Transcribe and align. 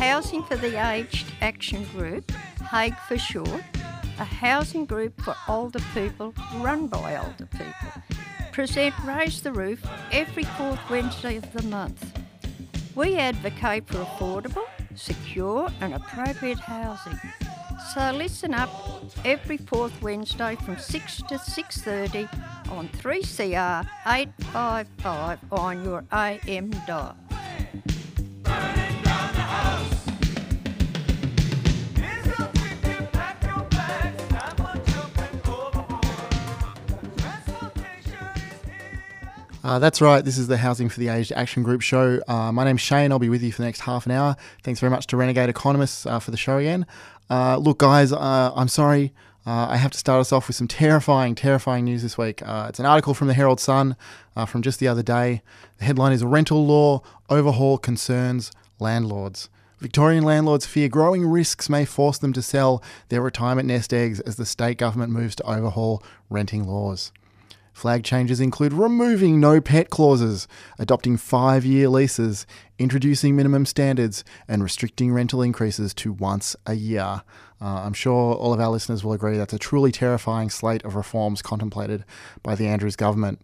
Housing 0.00 0.42
for 0.42 0.56
the 0.56 0.82
Aged 0.82 1.26
Action 1.42 1.84
Group, 1.92 2.30
HAG 2.70 2.96
for 3.06 3.18
short, 3.18 3.62
a 4.18 4.24
housing 4.24 4.86
group 4.86 5.20
for 5.20 5.36
older 5.46 5.78
people 5.92 6.32
run 6.56 6.86
by 6.86 7.18
older 7.18 7.44
people, 7.44 8.02
present 8.50 8.94
Raise 9.04 9.42
the 9.42 9.52
Roof 9.52 9.86
every 10.10 10.44
fourth 10.44 10.80
Wednesday 10.88 11.36
of 11.36 11.52
the 11.52 11.62
month. 11.64 12.18
We 12.94 13.18
advocate 13.18 13.86
for 13.88 13.98
affordable, 13.98 14.64
secure 14.94 15.68
and 15.82 15.92
appropriate 15.92 16.60
housing. 16.60 17.20
So 17.92 18.10
listen 18.12 18.54
up 18.54 18.70
every 19.26 19.58
fourth 19.58 20.00
Wednesday 20.00 20.56
from 20.64 20.78
6 20.78 21.16
to 21.24 21.34
6.30 21.34 22.72
on 22.72 22.88
3CR 22.88 23.86
855 24.06 25.38
on 25.52 25.84
your 25.84 26.04
AM 26.10 26.70
dial. 26.86 27.18
Uh, 39.62 39.78
that's 39.78 40.00
right. 40.00 40.24
This 40.24 40.38
is 40.38 40.48
the 40.48 40.56
Housing 40.56 40.88
for 40.88 40.98
the 40.98 41.08
Aged 41.08 41.32
Action 41.32 41.62
Group 41.62 41.82
show. 41.82 42.20
Uh, 42.26 42.50
my 42.50 42.64
name's 42.64 42.80
Shane. 42.80 43.12
I'll 43.12 43.18
be 43.18 43.28
with 43.28 43.42
you 43.42 43.52
for 43.52 43.60
the 43.60 43.66
next 43.66 43.80
half 43.80 44.06
an 44.06 44.12
hour. 44.12 44.34
Thanks 44.62 44.80
very 44.80 44.88
much 44.88 45.06
to 45.08 45.18
Renegade 45.18 45.50
Economists 45.50 46.06
uh, 46.06 46.18
for 46.18 46.30
the 46.30 46.38
show 46.38 46.56
again. 46.56 46.86
Uh, 47.28 47.58
look, 47.58 47.78
guys, 47.78 48.10
uh, 48.10 48.52
I'm 48.54 48.68
sorry. 48.68 49.12
Uh, 49.46 49.66
I 49.68 49.76
have 49.76 49.90
to 49.90 49.98
start 49.98 50.20
us 50.20 50.32
off 50.32 50.46
with 50.46 50.56
some 50.56 50.66
terrifying, 50.66 51.34
terrifying 51.34 51.84
news 51.84 52.02
this 52.02 52.16
week. 52.16 52.42
it's 52.46 52.78
an 52.78 52.86
article 52.86 53.12
from 53.12 53.28
the 53.28 53.34
Herald 53.34 53.60
Sun 53.60 53.96
from 54.46 54.62
just 54.62 54.80
the 54.80 54.88
other 54.88 55.02
day. 55.02 55.42
The 55.78 55.84
headline 55.84 56.12
is 56.12 56.24
Rental 56.24 56.64
Law 56.64 57.02
Overhaul 57.28 57.76
Concerns 57.76 58.50
Landlords. 58.78 59.50
Victorian 59.78 60.24
landlords 60.24 60.66
fear 60.66 60.88
growing 60.88 61.26
risks 61.26 61.70
may 61.70 61.86
force 61.86 62.18
them 62.18 62.34
to 62.34 62.42
sell 62.42 62.82
their 63.08 63.22
retirement 63.22 63.66
nest 63.66 63.94
eggs 63.94 64.20
as 64.20 64.36
the 64.36 64.44
state 64.44 64.76
government 64.76 65.10
moves 65.10 65.34
to 65.36 65.42
overhaul 65.44 66.02
renting 66.28 66.66
laws. 66.66 67.12
Flag 67.80 68.04
changes 68.04 68.40
include 68.40 68.74
removing 68.74 69.40
no 69.40 69.58
pet 69.58 69.88
clauses, 69.88 70.46
adopting 70.78 71.16
five 71.16 71.64
year 71.64 71.88
leases, 71.88 72.46
introducing 72.78 73.34
minimum 73.34 73.64
standards, 73.64 74.22
and 74.46 74.62
restricting 74.62 75.14
rental 75.14 75.40
increases 75.40 75.94
to 75.94 76.12
once 76.12 76.54
a 76.66 76.74
year. 76.74 77.22
Uh, 77.58 77.64
I'm 77.64 77.94
sure 77.94 78.34
all 78.34 78.52
of 78.52 78.60
our 78.60 78.68
listeners 78.68 79.02
will 79.02 79.14
agree 79.14 79.38
that's 79.38 79.54
a 79.54 79.58
truly 79.58 79.92
terrifying 79.92 80.50
slate 80.50 80.84
of 80.84 80.94
reforms 80.94 81.40
contemplated 81.40 82.04
by 82.42 82.54
the 82.54 82.68
Andrews 82.68 82.96
government. 82.96 83.40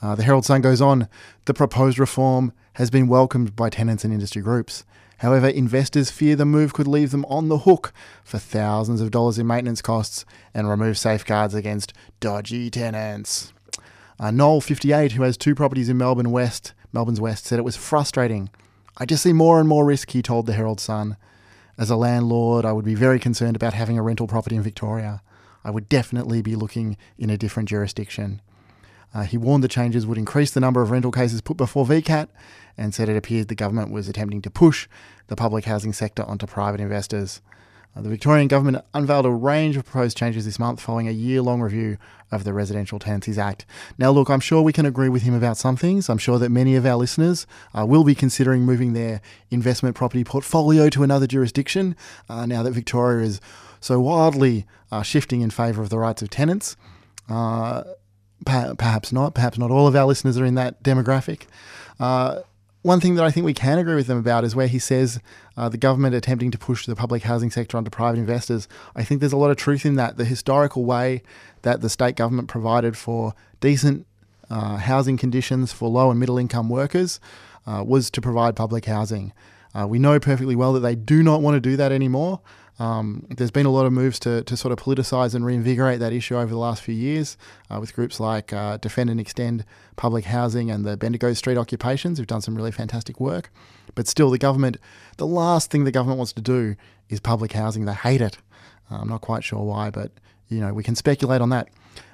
Uh, 0.00 0.14
the 0.14 0.22
Herald 0.22 0.44
Sun 0.44 0.60
goes 0.60 0.80
on 0.80 1.08
the 1.46 1.52
proposed 1.52 1.98
reform 1.98 2.52
has 2.74 2.88
been 2.88 3.08
welcomed 3.08 3.56
by 3.56 3.68
tenants 3.68 4.04
and 4.04 4.14
industry 4.14 4.42
groups. 4.42 4.84
However, 5.18 5.48
investors 5.48 6.08
fear 6.08 6.36
the 6.36 6.44
move 6.44 6.72
could 6.72 6.86
leave 6.86 7.10
them 7.10 7.24
on 7.24 7.48
the 7.48 7.58
hook 7.58 7.92
for 8.22 8.38
thousands 8.38 9.00
of 9.00 9.10
dollars 9.10 9.40
in 9.40 9.48
maintenance 9.48 9.82
costs 9.82 10.24
and 10.54 10.70
remove 10.70 10.98
safeguards 10.98 11.52
against 11.52 11.92
dodgy 12.20 12.70
tenants. 12.70 13.52
Uh, 14.22 14.30
Noel, 14.30 14.60
58, 14.60 15.12
who 15.12 15.24
has 15.24 15.36
two 15.36 15.52
properties 15.52 15.88
in 15.88 15.98
Melbourne 15.98 16.30
West, 16.30 16.74
Melbourne's 16.92 17.20
West, 17.20 17.44
said 17.44 17.58
it 17.58 17.64
was 17.64 17.76
frustrating. 17.76 18.50
I 18.96 19.04
just 19.04 19.24
see 19.24 19.32
more 19.32 19.58
and 19.58 19.68
more 19.68 19.84
risk, 19.84 20.12
he 20.12 20.22
told 20.22 20.46
the 20.46 20.52
Herald 20.52 20.78
Sun. 20.78 21.16
As 21.76 21.90
a 21.90 21.96
landlord, 21.96 22.64
I 22.64 22.70
would 22.70 22.84
be 22.84 22.94
very 22.94 23.18
concerned 23.18 23.56
about 23.56 23.74
having 23.74 23.98
a 23.98 24.02
rental 24.02 24.28
property 24.28 24.54
in 24.54 24.62
Victoria. 24.62 25.22
I 25.64 25.72
would 25.72 25.88
definitely 25.88 26.40
be 26.40 26.54
looking 26.54 26.96
in 27.18 27.30
a 27.30 27.36
different 27.36 27.68
jurisdiction. 27.68 28.40
Uh, 29.12 29.24
he 29.24 29.36
warned 29.36 29.64
the 29.64 29.68
changes 29.68 30.06
would 30.06 30.18
increase 30.18 30.52
the 30.52 30.60
number 30.60 30.82
of 30.82 30.92
rental 30.92 31.10
cases 31.10 31.40
put 31.40 31.56
before 31.56 31.84
VCAT 31.84 32.28
and 32.78 32.94
said 32.94 33.08
it 33.08 33.16
appeared 33.16 33.48
the 33.48 33.56
government 33.56 33.90
was 33.90 34.08
attempting 34.08 34.40
to 34.42 34.50
push 34.50 34.86
the 35.26 35.34
public 35.34 35.64
housing 35.64 35.92
sector 35.92 36.22
onto 36.22 36.46
private 36.46 36.80
investors. 36.80 37.40
Uh, 37.94 38.00
the 38.00 38.08
Victorian 38.08 38.48
government 38.48 38.84
unveiled 38.94 39.26
a 39.26 39.30
range 39.30 39.76
of 39.76 39.84
proposed 39.84 40.16
changes 40.16 40.44
this 40.44 40.58
month 40.58 40.80
following 40.80 41.08
a 41.08 41.12
year 41.12 41.42
long 41.42 41.60
review 41.60 41.98
of 42.30 42.44
the 42.44 42.52
Residential 42.52 42.98
Tenancies 42.98 43.38
Act. 43.38 43.66
Now, 43.98 44.10
look, 44.10 44.30
I'm 44.30 44.40
sure 44.40 44.62
we 44.62 44.72
can 44.72 44.86
agree 44.86 45.10
with 45.10 45.22
him 45.22 45.34
about 45.34 45.58
some 45.58 45.76
things. 45.76 46.08
I'm 46.08 46.18
sure 46.18 46.38
that 46.38 46.48
many 46.48 46.74
of 46.74 46.86
our 46.86 46.96
listeners 46.96 47.46
uh, 47.78 47.84
will 47.84 48.04
be 48.04 48.14
considering 48.14 48.62
moving 48.62 48.94
their 48.94 49.20
investment 49.50 49.94
property 49.94 50.24
portfolio 50.24 50.88
to 50.88 51.02
another 51.02 51.26
jurisdiction 51.26 51.94
uh, 52.28 52.46
now 52.46 52.62
that 52.62 52.70
Victoria 52.70 53.26
is 53.26 53.40
so 53.80 54.00
wildly 54.00 54.66
uh, 54.90 55.02
shifting 55.02 55.42
in 55.42 55.50
favour 55.50 55.82
of 55.82 55.90
the 55.90 55.98
rights 55.98 56.22
of 56.22 56.30
tenants. 56.30 56.76
Uh, 57.28 57.82
perhaps 58.44 59.12
not. 59.12 59.34
Perhaps 59.34 59.58
not 59.58 59.70
all 59.70 59.86
of 59.86 59.94
our 59.94 60.06
listeners 60.06 60.38
are 60.38 60.44
in 60.44 60.54
that 60.54 60.82
demographic. 60.82 61.42
One 62.82 62.98
thing 62.98 63.14
that 63.14 63.24
I 63.24 63.30
think 63.30 63.46
we 63.46 63.54
can 63.54 63.78
agree 63.78 63.94
with 63.94 64.08
them 64.08 64.18
about 64.18 64.42
is 64.42 64.56
where 64.56 64.66
he 64.66 64.80
says 64.80 65.20
uh, 65.56 65.68
the 65.68 65.78
government 65.78 66.16
attempting 66.16 66.50
to 66.50 66.58
push 66.58 66.84
the 66.84 66.96
public 66.96 67.22
housing 67.22 67.48
sector 67.48 67.76
onto 67.76 67.90
private 67.90 68.18
investors. 68.18 68.66
I 68.96 69.04
think 69.04 69.20
there's 69.20 69.32
a 69.32 69.36
lot 69.36 69.52
of 69.52 69.56
truth 69.56 69.86
in 69.86 69.94
that. 69.96 70.16
The 70.16 70.24
historical 70.24 70.84
way 70.84 71.22
that 71.62 71.80
the 71.80 71.88
state 71.88 72.16
government 72.16 72.48
provided 72.48 72.96
for 72.96 73.34
decent 73.60 74.04
uh, 74.50 74.78
housing 74.78 75.16
conditions 75.16 75.72
for 75.72 75.88
low 75.88 76.10
and 76.10 76.18
middle 76.18 76.38
income 76.38 76.68
workers 76.68 77.20
uh, 77.68 77.84
was 77.86 78.10
to 78.10 78.20
provide 78.20 78.56
public 78.56 78.86
housing. 78.86 79.32
Uh, 79.74 79.86
we 79.86 80.00
know 80.00 80.18
perfectly 80.18 80.56
well 80.56 80.72
that 80.72 80.80
they 80.80 80.96
do 80.96 81.22
not 81.22 81.40
want 81.40 81.54
to 81.54 81.60
do 81.60 81.76
that 81.76 81.92
anymore. 81.92 82.40
Um, 82.78 83.26
there's 83.28 83.50
been 83.50 83.66
a 83.66 83.70
lot 83.70 83.86
of 83.86 83.92
moves 83.92 84.18
to, 84.20 84.42
to 84.44 84.56
sort 84.56 84.72
of 84.72 84.78
politicise 84.78 85.34
and 85.34 85.44
reinvigorate 85.44 86.00
that 86.00 86.12
issue 86.12 86.36
over 86.36 86.48
the 86.48 86.58
last 86.58 86.82
few 86.82 86.94
years 86.94 87.36
uh, 87.70 87.78
with 87.78 87.94
groups 87.94 88.18
like 88.18 88.52
uh, 88.52 88.78
Defend 88.78 89.10
and 89.10 89.20
Extend 89.20 89.64
Public 89.96 90.24
Housing 90.24 90.70
and 90.70 90.84
the 90.84 90.96
Bendigo 90.96 91.32
Street 91.34 91.58
Occupations, 91.58 92.18
who've 92.18 92.26
done 92.26 92.40
some 92.40 92.56
really 92.56 92.72
fantastic 92.72 93.20
work. 93.20 93.50
But 93.94 94.08
still, 94.08 94.30
the 94.30 94.38
government, 94.38 94.78
the 95.18 95.26
last 95.26 95.70
thing 95.70 95.84
the 95.84 95.92
government 95.92 96.18
wants 96.18 96.32
to 96.32 96.40
do 96.40 96.76
is 97.08 97.20
public 97.20 97.52
housing. 97.52 97.84
They 97.84 97.92
hate 97.92 98.22
it. 98.22 98.38
Uh, 98.90 98.96
I'm 98.96 99.08
not 99.08 99.20
quite 99.20 99.44
sure 99.44 99.62
why, 99.62 99.90
but 99.90 100.12
you 100.48 100.60
know 100.60 100.72
we 100.72 100.82
can 100.82 100.96
speculate 100.96 101.40
on 101.40 101.50
that. 101.50 101.68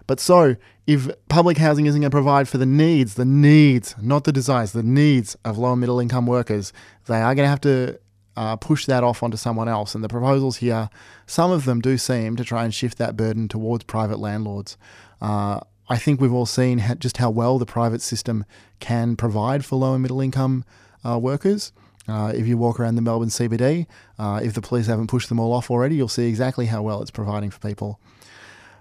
But 0.06 0.20
so, 0.20 0.56
if 0.86 1.08
public 1.28 1.58
housing 1.58 1.86
isn't 1.86 2.00
going 2.00 2.10
to 2.10 2.14
provide 2.14 2.48
for 2.48 2.58
the 2.58 2.66
needs, 2.66 3.14
the 3.14 3.26
needs, 3.26 3.94
not 4.00 4.24
the 4.24 4.32
desires, 4.32 4.72
the 4.72 4.82
needs 4.82 5.36
of 5.44 5.58
low 5.58 5.72
and 5.72 5.80
middle 5.80 6.00
income 6.00 6.26
workers, 6.26 6.72
they 7.06 7.20
are 7.20 7.34
going 7.34 7.44
to 7.44 7.50
have 7.50 7.60
to 7.60 8.00
uh, 8.38 8.54
push 8.54 8.86
that 8.86 9.02
off 9.02 9.20
onto 9.20 9.36
someone 9.36 9.68
else. 9.68 9.96
And 9.96 10.04
the 10.04 10.08
proposals 10.08 10.58
here, 10.58 10.88
some 11.26 11.50
of 11.50 11.64
them 11.64 11.80
do 11.80 11.98
seem 11.98 12.36
to 12.36 12.44
try 12.44 12.62
and 12.62 12.72
shift 12.72 12.96
that 12.98 13.16
burden 13.16 13.48
towards 13.48 13.82
private 13.82 14.20
landlords. 14.20 14.76
Uh, 15.20 15.58
I 15.88 15.98
think 15.98 16.20
we've 16.20 16.32
all 16.32 16.46
seen 16.46 16.78
ha- 16.78 16.94
just 16.94 17.16
how 17.16 17.30
well 17.30 17.58
the 17.58 17.66
private 17.66 18.00
system 18.00 18.44
can 18.78 19.16
provide 19.16 19.64
for 19.64 19.74
low 19.74 19.92
and 19.94 20.02
middle 20.02 20.20
income 20.20 20.64
uh, 21.04 21.18
workers. 21.18 21.72
Uh, 22.06 22.32
if 22.32 22.46
you 22.46 22.56
walk 22.56 22.78
around 22.78 22.94
the 22.94 23.02
Melbourne 23.02 23.28
CBD, 23.28 23.86
uh, 24.20 24.40
if 24.40 24.54
the 24.54 24.62
police 24.62 24.86
haven't 24.86 25.08
pushed 25.08 25.28
them 25.28 25.40
all 25.40 25.52
off 25.52 25.68
already, 25.68 25.96
you'll 25.96 26.06
see 26.06 26.28
exactly 26.28 26.66
how 26.66 26.80
well 26.80 27.02
it's 27.02 27.10
providing 27.10 27.50
for 27.50 27.58
people. 27.58 27.98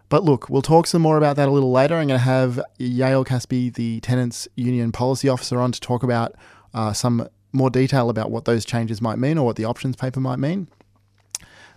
But 0.07 0.23
look, 0.23 0.51
we'll 0.51 0.61
talk 0.61 0.85
some 0.85 1.01
more 1.01 1.17
about 1.17 1.35
that 1.35 1.49
a 1.49 1.51
little 1.51 1.71
later. 1.71 1.95
I'm 1.95 2.07
going 2.07 2.19
to 2.19 2.23
have 2.23 2.61
Yael 2.79 3.25
Caspi, 3.25 3.73
the 3.73 4.01
Tenants 4.01 4.47
Union 4.55 4.91
Policy 4.91 5.27
Officer, 5.27 5.59
on 5.59 5.71
to 5.71 5.81
talk 5.81 6.03
about 6.03 6.35
uh, 6.75 6.93
some 6.93 7.27
more 7.57 7.69
detail 7.69 8.09
about 8.09 8.31
what 8.31 8.45
those 8.45 8.63
changes 8.63 9.01
might 9.01 9.17
mean 9.17 9.37
or 9.37 9.45
what 9.45 9.55
the 9.55 9.65
options 9.65 9.95
paper 9.95 10.19
might 10.19 10.37
mean. 10.39 10.67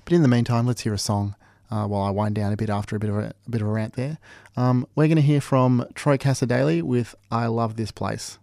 But 0.04 0.12
in 0.12 0.22
the 0.22 0.28
meantime, 0.28 0.66
let's 0.66 0.82
hear 0.82 0.94
a 0.94 0.98
song 0.98 1.34
uh, 1.70 1.86
while 1.86 2.02
I 2.02 2.10
wind 2.10 2.34
down 2.34 2.52
a 2.52 2.56
bit 2.56 2.70
after 2.70 2.96
a 2.96 2.98
bit 2.98 3.10
of 3.10 3.16
a, 3.16 3.32
a 3.46 3.50
bit 3.50 3.62
of 3.62 3.68
a 3.68 3.70
rant 3.70 3.94
there. 3.94 4.18
Um, 4.56 4.86
we're 4.94 5.06
going 5.06 5.16
to 5.16 5.22
hear 5.22 5.40
from 5.40 5.86
Troy 5.94 6.16
Cassar-Daley 6.18 6.82
with 6.82 7.14
"I 7.30 7.46
Love 7.46 7.76
This 7.76 7.90
Place." 7.90 8.38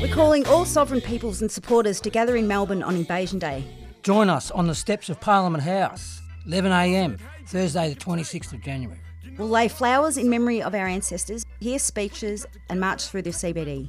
We're 0.00 0.14
calling 0.14 0.46
all 0.46 0.64
sovereign 0.64 1.00
peoples 1.00 1.42
and 1.42 1.50
supporters 1.50 2.00
to 2.00 2.10
gather 2.10 2.36
in 2.36 2.48
Melbourne 2.48 2.82
on 2.82 2.96
Invasion 2.96 3.38
Day. 3.38 3.64
Join 4.02 4.30
us 4.30 4.50
on 4.50 4.66
the 4.66 4.74
steps 4.74 5.08
of 5.08 5.20
Parliament 5.20 5.62
House, 5.64 6.20
11am, 6.46 7.20
Thursday, 7.46 7.92
the 7.92 8.00
26th 8.00 8.52
of 8.52 8.62
January. 8.62 8.98
We'll 9.38 9.48
lay 9.48 9.68
flowers 9.68 10.16
in 10.16 10.28
memory 10.28 10.60
of 10.60 10.74
our 10.74 10.86
ancestors, 10.86 11.46
hear 11.60 11.78
speeches, 11.78 12.44
and 12.68 12.80
march 12.80 13.06
through 13.06 13.22
the 13.22 13.30
CBD. 13.30 13.88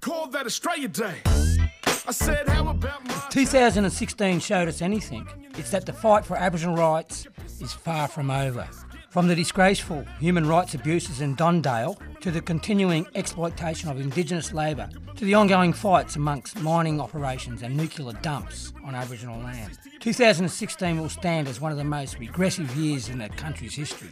Called 0.00 0.32
that 0.32 0.46
Australia 0.46 0.88
Day. 0.88 1.16
I 1.26 2.12
said, 2.12 2.48
how 2.48 2.68
about 2.68 3.04
my 3.04 3.22
2016 3.28 4.40
showed 4.40 4.66
us 4.66 4.80
anything, 4.80 5.28
it's 5.58 5.70
that 5.72 5.84
the 5.84 5.92
fight 5.92 6.24
for 6.24 6.38
Aboriginal 6.38 6.74
rights 6.74 7.26
is 7.60 7.74
far 7.74 8.08
from 8.08 8.30
over. 8.30 8.66
From 9.10 9.26
the 9.26 9.34
disgraceful 9.34 10.04
human 10.20 10.46
rights 10.46 10.74
abuses 10.74 11.22
in 11.22 11.34
Don 11.34 11.62
Dale 11.62 11.98
to 12.20 12.30
the 12.30 12.42
continuing 12.42 13.06
exploitation 13.14 13.88
of 13.88 13.98
Indigenous 13.98 14.52
labour 14.52 14.90
to 15.16 15.24
the 15.24 15.32
ongoing 15.32 15.72
fights 15.72 16.16
amongst 16.16 16.60
mining 16.60 17.00
operations 17.00 17.62
and 17.62 17.74
nuclear 17.74 18.12
dumps 18.20 18.74
on 18.84 18.94
Aboriginal 18.94 19.40
land. 19.40 19.78
2016 20.00 21.00
will 21.00 21.08
stand 21.08 21.48
as 21.48 21.58
one 21.58 21.72
of 21.72 21.78
the 21.78 21.84
most 21.84 22.18
regressive 22.18 22.76
years 22.76 23.08
in 23.08 23.16
the 23.16 23.30
country's 23.30 23.74
history. 23.74 24.10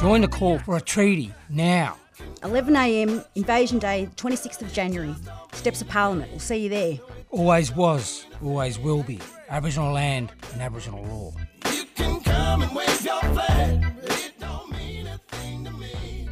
Join 0.00 0.22
the 0.22 0.28
call 0.28 0.58
for 0.60 0.78
a 0.78 0.80
treaty 0.80 1.34
now. 1.50 1.98
11am, 2.40 3.24
Invasion 3.34 3.78
Day, 3.78 4.08
26th 4.16 4.62
of 4.62 4.72
January. 4.72 5.14
Steps 5.52 5.82
of 5.82 5.88
Parliament. 5.88 6.30
We'll 6.30 6.40
see 6.40 6.56
you 6.56 6.68
there. 6.70 6.98
Always 7.30 7.74
was, 7.74 8.24
always 8.42 8.78
will 8.78 9.02
be. 9.02 9.20
Aboriginal 9.50 9.92
land 9.92 10.32
and 10.54 10.62
Aboriginal 10.62 11.04
law. 11.04 11.32
You 11.70 11.84
can 11.94 12.20
come 12.20 12.62
and 12.62 12.74
wave 12.74 13.04
your 13.04 13.20
flag. 13.20 13.84
It 14.04 14.32
don't 14.40 14.70
mean 14.72 15.06
a 15.06 15.18
thing 15.28 15.64
to 15.66 15.70
me. 15.72 16.28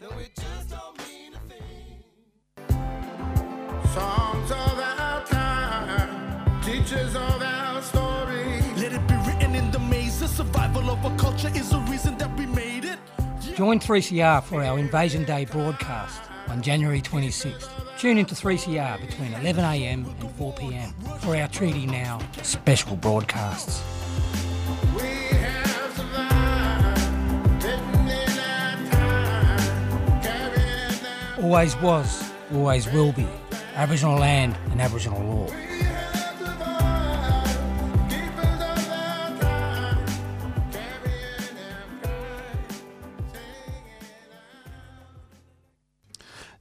No, 0.00 0.08
it 0.18 0.34
just 0.34 0.70
don't 0.70 0.98
mean 0.98 1.34
a 1.34 1.40
thing. 1.48 2.02
Songs 3.94 4.50
of 4.50 4.78
our 4.78 5.24
time, 5.26 6.62
teachers 6.62 7.14
of 7.14 7.40
our 7.40 7.80
story. 7.82 8.60
Let 8.76 8.92
it 8.92 9.06
be 9.06 9.14
written 9.14 9.54
in 9.54 9.70
the 9.70 9.78
maze. 9.78 10.18
The 10.18 10.26
survival 10.26 10.90
of 10.90 11.04
a 11.04 11.16
culture 11.16 11.50
is 11.54 11.70
the 11.70 11.78
reason 11.78 12.18
that 12.18 12.36
we 12.36 12.46
made 12.46 12.84
it. 12.84 12.98
Join 13.54 13.78
3CR 13.78 14.42
for 14.42 14.64
our 14.64 14.80
Invasion 14.80 15.24
Day 15.24 15.44
broadcast 15.44 16.20
on 16.48 16.60
January 16.60 17.00
26th. 17.00 17.79
Tune 18.00 18.16
into 18.16 18.34
3CR 18.34 18.98
between 18.98 19.32
11am 19.32 20.06
and 20.06 20.30
4pm 20.38 21.20
for 21.20 21.36
our 21.36 21.46
Treaty 21.48 21.84
Now 21.84 22.18
special 22.40 22.96
broadcasts. 22.96 23.82
We 24.96 25.02
have 25.02 25.94
survived, 25.94 27.62
written 27.62 28.08
in 28.08 28.38
our 28.38 28.90
time, 28.90 30.22
carrying 30.22 31.04
out. 31.04 31.44
Always 31.44 31.76
was, 31.82 32.32
always 32.54 32.90
will 32.90 33.12
be. 33.12 33.28
Aboriginal 33.74 34.18
land 34.18 34.56
and 34.70 34.80
Aboriginal 34.80 35.22
law. 35.22 35.69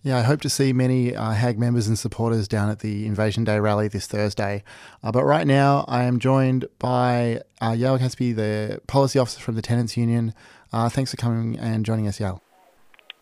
Yeah, 0.01 0.18
I 0.18 0.22
hope 0.22 0.40
to 0.42 0.50
see 0.50 0.72
many 0.72 1.13
uh, 1.13 1.31
HAG 1.31 1.60
members 1.60 1.88
and 1.88 2.00
supporters 2.00 2.48
down 2.48 2.69
at 2.69 2.80
the 2.80 3.06
Invasion 3.06 3.44
Day 3.44 3.60
rally 3.60 3.90
this 3.90 4.07
Thursday. 4.07 4.63
Uh, 5.04 5.12
but 5.12 5.25
right 5.25 5.46
now, 5.46 5.84
I 5.90 6.04
am 6.04 6.19
joined 6.19 6.66
by 6.80 7.42
uh, 7.60 7.72
Yael 7.72 8.00
Caspi, 8.00 8.34
the 8.34 8.81
policy 8.88 9.19
officer 9.19 9.42
from 9.42 9.56
the 9.56 9.62
Tenants 9.62 9.98
Union. 9.98 10.34
Uh, 10.72 10.88
thanks 10.88 11.12
for 11.12 11.18
coming 11.18 11.60
and 11.60 11.86
joining 11.86 12.07
us, 12.07 12.18
Yael. 12.18 12.40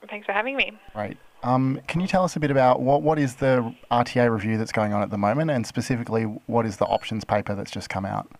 Thanks 0.08 0.28
for 0.28 0.34
having 0.34 0.56
me. 0.56 0.72
Right. 0.94 1.18
Um, 1.42 1.82
can 1.88 2.00
you 2.00 2.08
tell 2.08 2.24
us 2.24 2.36
a 2.36 2.40
bit 2.40 2.52
about 2.52 2.80
what, 2.80 3.02
what 3.02 3.18
is 3.18 3.36
the 3.36 3.74
RTA 3.90 4.32
review 4.32 4.60
that's 4.60 4.72
going 4.72 4.94
on 4.94 5.02
at 5.02 5.10
the 5.10 5.18
moment, 5.18 5.50
and 5.50 5.66
specifically, 5.66 6.24
what 6.46 6.68
is 6.68 6.78
the 6.78 6.86
options 6.86 7.24
paper 7.24 7.56
that's 7.56 7.72
just 7.72 7.90
come 7.90 8.06
out? 8.06 8.32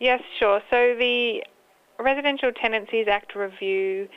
Yes, 0.00 0.20
sure. 0.38 0.60
So 0.68 0.96
the 0.98 1.44
Residential 1.98 2.52
Tenancies 2.52 3.06
Act 3.08 3.34
review 3.34 4.08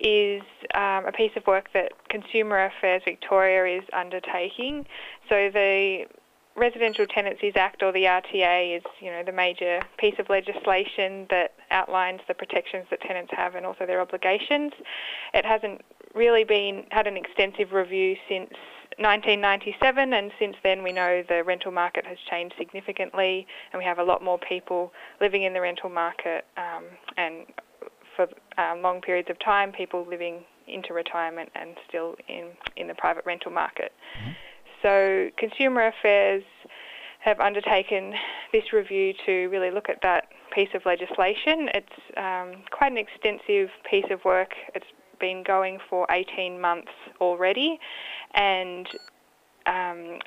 is 0.00 0.42
um, 0.74 1.06
a 1.06 1.12
piece 1.12 1.32
of 1.36 1.46
work 1.46 1.68
that 1.74 1.92
Consumer 2.08 2.66
Affairs 2.66 3.02
Victoria 3.04 3.78
is 3.78 3.84
undertaking. 3.92 4.86
So 5.28 5.50
the 5.52 6.06
Residential 6.56 7.06
Tenancies 7.06 7.54
Act 7.56 7.82
or 7.82 7.92
the 7.92 8.04
RTA 8.04 8.76
is, 8.76 8.82
you 9.00 9.10
know, 9.10 9.22
the 9.24 9.32
major 9.32 9.80
piece 9.98 10.14
of 10.18 10.28
legislation 10.28 11.26
that 11.30 11.52
outlines 11.70 12.20
the 12.26 12.34
protections 12.34 12.86
that 12.90 13.00
tenants 13.00 13.32
have 13.36 13.54
and 13.54 13.64
also 13.64 13.86
their 13.86 14.00
obligations. 14.00 14.72
It 15.34 15.44
hasn't 15.44 15.82
really 16.14 16.44
been 16.44 16.84
had 16.90 17.06
an 17.06 17.16
extensive 17.16 17.72
review 17.72 18.16
since 18.28 18.50
1997 18.98 20.12
and 20.12 20.32
since 20.40 20.56
then 20.64 20.82
we 20.82 20.90
know 20.90 21.22
the 21.28 21.44
rental 21.44 21.70
market 21.70 22.04
has 22.04 22.18
changed 22.28 22.54
significantly 22.58 23.46
and 23.72 23.78
we 23.78 23.84
have 23.84 23.98
a 23.98 24.02
lot 24.02 24.24
more 24.24 24.38
people 24.38 24.92
living 25.20 25.44
in 25.44 25.52
the 25.52 25.60
rental 25.60 25.88
market 25.88 26.44
um, 26.56 26.84
and 27.16 27.46
for 28.18 28.26
um, 28.60 28.82
long 28.82 29.00
periods 29.00 29.30
of 29.30 29.38
time 29.38 29.70
people 29.70 30.04
living 30.08 30.40
into 30.66 30.92
retirement 30.92 31.48
and 31.54 31.76
still 31.88 32.16
in, 32.28 32.48
in 32.76 32.88
the 32.88 32.94
private 32.94 33.24
rental 33.24 33.52
market. 33.52 33.92
So 34.82 35.28
Consumer 35.38 35.86
Affairs 35.86 36.42
have 37.20 37.40
undertaken 37.40 38.14
this 38.52 38.72
review 38.72 39.12
to 39.26 39.46
really 39.48 39.70
look 39.70 39.88
at 39.88 40.00
that 40.02 40.28
piece 40.54 40.68
of 40.74 40.82
legislation. 40.84 41.68
It's 41.74 42.16
um, 42.16 42.62
quite 42.70 42.92
an 42.92 42.98
extensive 42.98 43.70
piece 43.88 44.06
of 44.10 44.24
work. 44.24 44.50
It's 44.74 44.86
been 45.20 45.42
going 45.46 45.78
for 45.88 46.06
18 46.10 46.60
months 46.60 46.92
already, 47.20 47.78
and 48.34 48.86
um, 49.66 50.18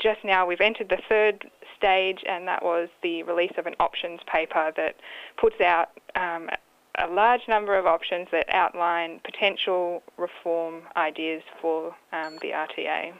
just 0.00 0.20
now 0.24 0.46
we've 0.46 0.60
entered 0.60 0.88
the 0.88 1.00
third 1.08 1.48
stage, 1.76 2.18
and 2.28 2.48
that 2.48 2.62
was 2.62 2.88
the 3.02 3.22
release 3.22 3.52
of 3.58 3.66
an 3.66 3.74
options 3.78 4.20
paper 4.32 4.72
that 4.76 4.96
puts 5.40 5.60
out 5.60 5.90
um, 6.16 6.48
a 6.98 7.06
large 7.06 7.42
number 7.48 7.78
of 7.78 7.86
options 7.86 8.28
that 8.32 8.46
outline 8.50 9.20
potential 9.24 10.02
reform 10.16 10.82
ideas 10.96 11.42
for 11.60 11.94
um, 12.12 12.38
the 12.42 12.48
RTA. 12.48 13.12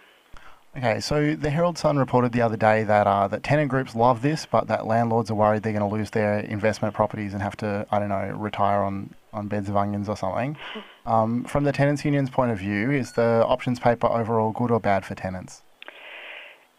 Okay, 0.76 1.00
so 1.00 1.34
the 1.34 1.50
Herald 1.50 1.76
Sun 1.78 1.96
reported 1.96 2.30
the 2.30 2.42
other 2.42 2.56
day 2.56 2.84
that 2.84 3.06
uh, 3.08 3.26
that 3.26 3.42
tenant 3.42 3.70
groups 3.70 3.96
love 3.96 4.22
this, 4.22 4.46
but 4.46 4.68
that 4.68 4.86
landlords 4.86 5.28
are 5.28 5.34
worried 5.34 5.64
they're 5.64 5.72
going 5.72 5.88
to 5.88 5.96
lose 5.96 6.10
their 6.10 6.38
investment 6.40 6.94
properties 6.94 7.32
and 7.32 7.42
have 7.42 7.56
to, 7.56 7.84
I 7.90 7.98
don't 7.98 8.08
know, 8.08 8.36
retire 8.38 8.82
on, 8.82 9.12
on 9.32 9.48
beds 9.48 9.68
of 9.68 9.76
onions 9.76 10.08
or 10.08 10.16
something. 10.16 10.56
Um, 11.06 11.44
from 11.44 11.64
the 11.64 11.72
tenants' 11.72 12.04
union's 12.04 12.28
point 12.28 12.52
of 12.52 12.58
view, 12.58 12.90
is 12.90 13.12
the 13.12 13.44
options 13.46 13.80
paper 13.80 14.06
overall 14.06 14.52
good 14.52 14.70
or 14.70 14.78
bad 14.78 15.04
for 15.04 15.14
tenants? 15.14 15.62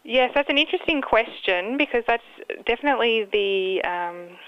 Yes, 0.04 0.30
that's 0.32 0.48
an 0.48 0.58
interesting 0.58 1.02
question 1.02 1.76
because 1.76 2.04
that's 2.06 2.22
definitely 2.64 3.24
the 3.24 3.82
um, 3.82 4.38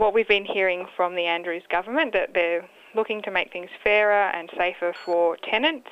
what 0.00 0.14
we've 0.14 0.26
been 0.26 0.46
hearing 0.46 0.86
from 0.96 1.14
the 1.14 1.26
Andrews 1.26 1.62
government 1.70 2.14
that 2.14 2.30
they're 2.32 2.66
looking 2.94 3.20
to 3.20 3.30
make 3.30 3.52
things 3.52 3.68
fairer 3.84 4.30
and 4.30 4.48
safer 4.56 4.94
for 5.04 5.36
tenants. 5.36 5.90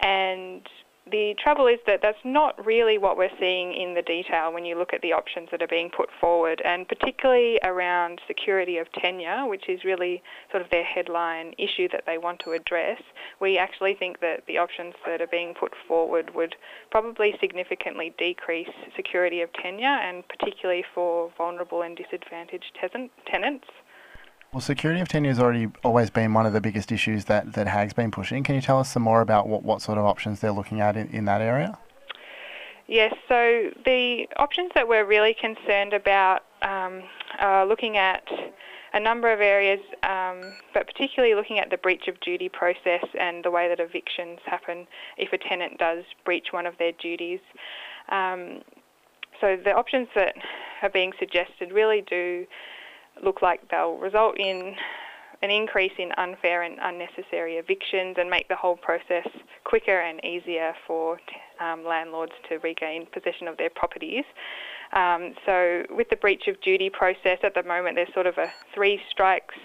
And 0.00 0.66
the 1.10 1.34
trouble 1.42 1.66
is 1.66 1.78
that 1.86 2.00
that's 2.02 2.24
not 2.24 2.64
really 2.64 2.96
what 2.96 3.16
we're 3.16 3.36
seeing 3.38 3.74
in 3.74 3.94
the 3.94 4.02
detail 4.02 4.52
when 4.52 4.64
you 4.64 4.76
look 4.76 4.94
at 4.94 5.02
the 5.02 5.12
options 5.12 5.48
that 5.50 5.60
are 5.60 5.68
being 5.68 5.90
put 5.90 6.08
forward, 6.18 6.62
and 6.64 6.88
particularly 6.88 7.58
around 7.62 8.20
security 8.26 8.78
of 8.78 8.90
tenure, 8.92 9.46
which 9.46 9.68
is 9.68 9.84
really 9.84 10.22
sort 10.50 10.62
of 10.62 10.70
their 10.70 10.84
headline 10.84 11.54
issue 11.58 11.88
that 11.92 12.04
they 12.06 12.16
want 12.16 12.40
to 12.40 12.52
address. 12.52 13.00
We 13.38 13.58
actually 13.58 13.94
think 13.94 14.20
that 14.20 14.44
the 14.46 14.56
options 14.56 14.94
that 15.06 15.20
are 15.20 15.26
being 15.26 15.52
put 15.52 15.72
forward 15.86 16.34
would 16.34 16.54
probably 16.90 17.34
significantly 17.38 18.14
decrease 18.16 18.70
security 18.96 19.42
of 19.42 19.52
tenure, 19.52 19.86
and 19.86 20.26
particularly 20.26 20.84
for 20.94 21.30
vulnerable 21.36 21.82
and 21.82 21.96
disadvantaged 21.96 22.78
tenants. 23.26 23.66
Well, 24.54 24.60
security 24.60 25.00
of 25.00 25.08
tenure 25.08 25.30
has 25.30 25.40
already 25.40 25.66
always 25.82 26.10
been 26.10 26.32
one 26.32 26.46
of 26.46 26.52
the 26.52 26.60
biggest 26.60 26.92
issues 26.92 27.24
that, 27.24 27.54
that 27.54 27.66
HAG's 27.66 27.92
been 27.92 28.12
pushing. 28.12 28.44
Can 28.44 28.54
you 28.54 28.60
tell 28.60 28.78
us 28.78 28.88
some 28.88 29.02
more 29.02 29.20
about 29.20 29.48
what, 29.48 29.64
what 29.64 29.82
sort 29.82 29.98
of 29.98 30.04
options 30.04 30.38
they're 30.38 30.52
looking 30.52 30.80
at 30.80 30.96
in, 30.96 31.08
in 31.08 31.24
that 31.24 31.40
area? 31.40 31.76
Yes, 32.86 33.12
so 33.28 33.70
the 33.84 34.28
options 34.36 34.70
that 34.76 34.86
we're 34.86 35.06
really 35.06 35.34
concerned 35.34 35.92
about 35.92 36.44
um, 36.62 37.02
are 37.40 37.66
looking 37.66 37.96
at 37.96 38.22
a 38.92 39.00
number 39.00 39.32
of 39.32 39.40
areas, 39.40 39.80
um, 40.04 40.40
but 40.72 40.86
particularly 40.86 41.34
looking 41.34 41.58
at 41.58 41.70
the 41.70 41.78
breach 41.78 42.06
of 42.06 42.20
duty 42.20 42.48
process 42.48 43.04
and 43.18 43.44
the 43.44 43.50
way 43.50 43.66
that 43.66 43.80
evictions 43.80 44.38
happen 44.46 44.86
if 45.16 45.32
a 45.32 45.38
tenant 45.38 45.78
does 45.78 46.04
breach 46.24 46.52
one 46.52 46.64
of 46.64 46.78
their 46.78 46.92
duties. 46.92 47.40
Um, 48.08 48.60
so 49.40 49.56
the 49.56 49.72
options 49.72 50.06
that 50.14 50.36
are 50.82 50.90
being 50.90 51.12
suggested 51.18 51.72
really 51.72 52.04
do 52.08 52.46
look 53.22 53.42
like 53.42 53.68
they'll 53.70 53.96
result 53.96 54.38
in 54.38 54.74
an 55.42 55.50
increase 55.50 55.92
in 55.98 56.10
unfair 56.16 56.62
and 56.62 56.78
unnecessary 56.80 57.56
evictions 57.56 58.16
and 58.18 58.30
make 58.30 58.48
the 58.48 58.56
whole 58.56 58.76
process 58.76 59.28
quicker 59.64 60.00
and 60.00 60.24
easier 60.24 60.72
for 60.86 61.18
um, 61.60 61.84
landlords 61.84 62.32
to 62.48 62.56
regain 62.58 63.06
possession 63.12 63.46
of 63.46 63.56
their 63.58 63.70
properties. 63.70 64.24
Um, 64.94 65.34
so, 65.44 65.82
with 65.90 66.08
the 66.08 66.16
breach 66.16 66.46
of 66.46 66.60
duty 66.62 66.88
process 66.88 67.38
at 67.42 67.54
the 67.54 67.62
moment, 67.62 67.96
there's 67.96 68.12
sort 68.14 68.26
of 68.26 68.38
a 68.38 68.50
three 68.74 69.00
strikes 69.10 69.56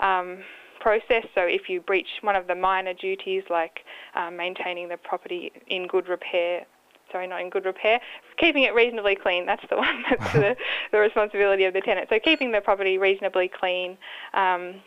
um, 0.00 0.38
process. 0.80 1.24
So, 1.34 1.42
if 1.42 1.68
you 1.68 1.80
breach 1.80 2.08
one 2.22 2.36
of 2.36 2.46
the 2.46 2.54
minor 2.54 2.92
duties 2.92 3.44
like 3.48 3.80
um, 4.14 4.36
maintaining 4.36 4.88
the 4.88 4.96
property 4.96 5.52
in 5.68 5.86
good 5.86 6.08
repair, 6.08 6.66
sorry, 7.14 7.28
not 7.28 7.40
in 7.40 7.48
good 7.48 7.64
repair, 7.64 8.00
keeping 8.38 8.64
it 8.64 8.74
reasonably 8.74 9.14
clean. 9.14 9.46
That's 9.46 9.64
the 9.70 9.76
one 9.86 10.04
that's 10.10 10.32
the, 10.32 10.56
the 10.92 10.98
responsibility 10.98 11.64
of 11.64 11.72
the 11.72 11.80
tenant. 11.80 12.08
So 12.10 12.18
keeping 12.18 12.50
the 12.50 12.60
property 12.60 12.98
reasonably 12.98 13.48
clean. 13.48 13.96
Um, 14.34 14.82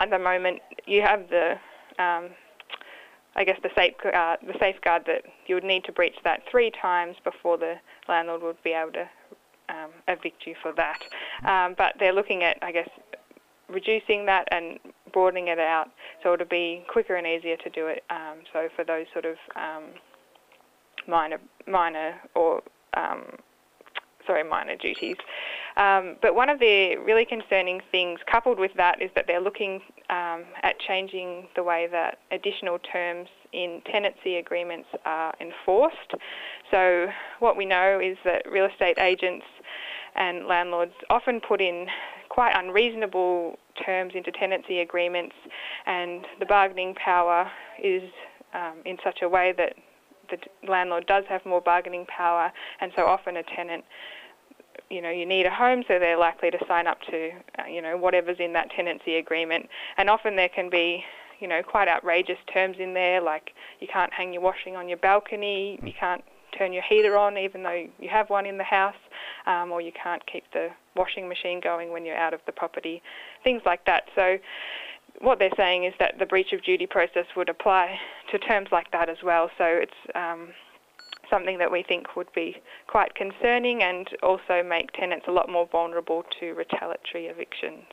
at 0.00 0.10
the 0.10 0.18
moment, 0.18 0.60
you 0.86 1.02
have 1.02 1.28
the, 1.28 1.52
um, 1.98 2.30
I 3.36 3.44
guess 3.44 3.58
the 3.62 3.70
safeguard, 3.74 4.38
the 4.46 4.54
safeguard 4.58 5.02
that 5.06 5.22
you 5.46 5.56
would 5.56 5.64
need 5.64 5.84
to 5.84 5.92
breach 5.92 6.16
that 6.24 6.42
three 6.50 6.70
times 6.70 7.16
before 7.24 7.58
the 7.58 7.74
landlord 8.08 8.42
would 8.42 8.62
be 8.62 8.70
able 8.70 8.92
to 8.92 9.08
um, 9.68 9.90
evict 10.08 10.46
you 10.46 10.54
for 10.62 10.72
that. 10.72 11.02
Um, 11.44 11.74
but 11.76 11.94
they're 11.98 12.12
looking 12.12 12.42
at, 12.42 12.58
I 12.62 12.72
guess, 12.72 12.88
reducing 13.68 14.26
that 14.26 14.46
and 14.52 14.78
broadening 15.12 15.48
it 15.48 15.58
out 15.58 15.90
so 16.22 16.32
it'll 16.32 16.46
be 16.46 16.84
quicker 16.88 17.16
and 17.16 17.26
easier 17.26 17.56
to 17.56 17.70
do 17.70 17.86
it. 17.86 18.04
Um, 18.08 18.38
so 18.52 18.68
for 18.76 18.84
those 18.84 19.06
sort 19.12 19.24
of 19.24 19.36
um, 19.56 19.84
minor, 21.06 21.38
minor 21.66 22.14
or 22.34 22.62
um, 22.94 23.38
sorry, 24.26 24.44
minor 24.44 24.76
duties. 24.76 25.16
Um, 25.76 26.16
but 26.20 26.34
one 26.34 26.48
of 26.48 26.60
the 26.60 26.96
really 26.96 27.24
concerning 27.24 27.80
things, 27.90 28.20
coupled 28.30 28.58
with 28.58 28.72
that, 28.76 29.00
is 29.00 29.10
that 29.14 29.26
they're 29.26 29.40
looking 29.40 29.80
um, 30.10 30.44
at 30.62 30.78
changing 30.78 31.48
the 31.56 31.62
way 31.62 31.88
that 31.90 32.18
additional 32.30 32.78
terms 32.78 33.28
in 33.52 33.82
tenancy 33.90 34.36
agreements 34.36 34.88
are 35.04 35.34
enforced. 35.40 36.12
So 36.70 37.08
what 37.40 37.56
we 37.56 37.66
know 37.66 38.00
is 38.02 38.16
that 38.24 38.50
real 38.50 38.66
estate 38.66 38.98
agents 38.98 39.46
and 40.14 40.46
landlords 40.46 40.92
often 41.10 41.40
put 41.40 41.60
in 41.60 41.86
quite 42.28 42.52
unreasonable 42.54 43.58
terms 43.84 44.12
into 44.14 44.30
tenancy 44.30 44.80
agreements, 44.80 45.34
and 45.86 46.24
the 46.38 46.46
bargaining 46.46 46.94
power 46.94 47.50
is 47.82 48.02
um, 48.54 48.76
in 48.84 48.96
such 49.04 49.20
a 49.22 49.28
way 49.28 49.52
that 49.56 49.74
the 50.32 50.70
landlord 50.70 51.06
does 51.06 51.24
have 51.28 51.44
more 51.46 51.60
bargaining 51.60 52.06
power, 52.06 52.52
and 52.80 52.92
so 52.96 53.06
often 53.06 53.36
a 53.36 53.42
tenant, 53.44 53.84
you 54.90 55.00
know, 55.00 55.10
you 55.10 55.24
need 55.24 55.46
a 55.46 55.50
home, 55.50 55.84
so 55.86 55.98
they're 55.98 56.18
likely 56.18 56.50
to 56.50 56.58
sign 56.66 56.86
up 56.86 56.98
to, 57.10 57.30
uh, 57.58 57.66
you 57.68 57.80
know, 57.80 57.96
whatever's 57.96 58.38
in 58.40 58.52
that 58.54 58.70
tenancy 58.74 59.16
agreement, 59.16 59.68
and 59.96 60.10
often 60.10 60.36
there 60.36 60.48
can 60.48 60.68
be 60.68 61.04
you 61.40 61.48
know, 61.48 61.60
quite 61.60 61.88
outrageous 61.88 62.38
terms 62.54 62.76
in 62.78 62.94
there, 62.94 63.20
like 63.20 63.50
you 63.80 63.88
can't 63.92 64.12
hang 64.12 64.32
your 64.32 64.40
washing 64.40 64.76
on 64.76 64.88
your 64.88 64.98
balcony, 64.98 65.76
you 65.82 65.92
can't 65.98 66.22
turn 66.56 66.72
your 66.72 66.84
heater 66.88 67.16
on 67.16 67.36
even 67.36 67.64
though 67.64 67.84
you 67.98 68.08
have 68.08 68.30
one 68.30 68.46
in 68.46 68.58
the 68.58 68.64
house, 68.64 68.94
um, 69.46 69.72
or 69.72 69.80
you 69.80 69.90
can't 69.90 70.22
keep 70.30 70.44
the 70.52 70.68
washing 70.94 71.28
machine 71.28 71.60
going 71.60 71.90
when 71.90 72.06
you're 72.06 72.16
out 72.16 72.32
of 72.32 72.40
the 72.46 72.52
property, 72.52 73.02
things 73.42 73.62
like 73.66 73.84
that. 73.86 74.04
So 74.14 74.36
what 75.20 75.38
they're 75.38 75.50
saying 75.56 75.84
is 75.84 75.94
that 75.98 76.18
the 76.18 76.26
breach 76.26 76.52
of 76.52 76.62
duty 76.62 76.86
process 76.86 77.26
would 77.36 77.48
apply 77.48 77.98
to 78.30 78.38
terms 78.38 78.68
like 78.72 78.90
that 78.92 79.08
as 79.08 79.18
well. 79.22 79.50
So 79.58 79.64
it's 79.64 79.92
um, 80.14 80.48
something 81.30 81.58
that 81.58 81.70
we 81.70 81.82
think 81.82 82.16
would 82.16 82.32
be 82.34 82.56
quite 82.86 83.14
concerning 83.14 83.82
and 83.82 84.08
also 84.22 84.62
make 84.62 84.92
tenants 84.92 85.26
a 85.28 85.32
lot 85.32 85.48
more 85.48 85.68
vulnerable 85.70 86.24
to 86.40 86.52
retaliatory 86.54 87.26
evictions. 87.26 87.84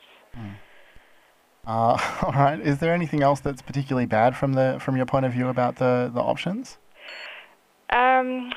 Uh, 1.66 1.98
all 2.22 2.32
right. 2.32 2.60
Is 2.60 2.78
there 2.78 2.92
anything 2.92 3.22
else 3.22 3.40
that's 3.40 3.62
particularly 3.62 4.06
bad 4.06 4.36
from 4.36 4.54
the 4.54 4.78
from 4.80 4.96
your 4.96 5.06
point 5.06 5.26
of 5.26 5.32
view 5.32 5.48
about 5.48 5.76
the, 5.76 6.10
the 6.12 6.20
options? 6.20 6.78
Um, 7.90 8.52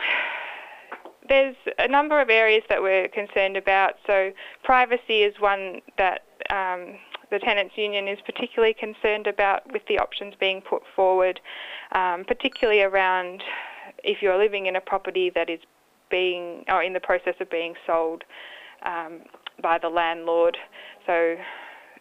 there's 1.27 1.55
a 1.79 1.87
number 1.87 2.21
of 2.21 2.29
areas 2.29 2.63
that 2.69 2.81
we're 2.81 3.07
concerned 3.07 3.57
about. 3.57 3.95
So 4.05 4.31
privacy 4.63 5.23
is 5.23 5.39
one 5.39 5.81
that 5.97 6.21
um, 6.49 6.97
the 7.33 7.39
tenants 7.39 7.73
union 7.75 8.07
is 8.07 8.19
particularly 8.23 8.75
concerned 8.75 9.25
about 9.25 9.63
with 9.73 9.81
the 9.87 9.97
options 9.97 10.35
being 10.39 10.61
put 10.61 10.83
forward, 10.95 11.39
um, 11.91 12.23
particularly 12.25 12.83
around 12.83 13.41
if 14.03 14.21
you're 14.21 14.37
living 14.37 14.67
in 14.67 14.75
a 14.75 14.81
property 14.81 15.31
that 15.33 15.49
is 15.49 15.59
being 16.11 16.63
or 16.69 16.83
in 16.83 16.93
the 16.93 16.99
process 16.99 17.33
of 17.39 17.49
being 17.49 17.73
sold 17.87 18.23
um, 18.83 19.21
by 19.63 19.79
the 19.79 19.89
landlord. 19.89 20.55
So 21.07 21.35